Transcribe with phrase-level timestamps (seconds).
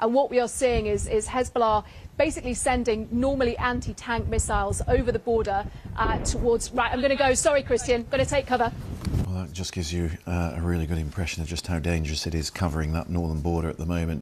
[0.00, 1.84] And what we are seeing is, is Hezbollah
[2.18, 5.64] basically sending normally anti-tank missiles over the border
[5.96, 6.72] uh, towards...
[6.72, 7.32] Right, I'm going to go.
[7.34, 8.04] Sorry, Christian.
[8.10, 8.72] Going to take cover.
[9.26, 12.34] Well, that just gives you uh, a really good impression of just how dangerous it
[12.34, 14.20] is covering that northern border at the moment.